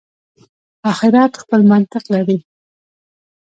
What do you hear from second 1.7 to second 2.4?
منطق لري.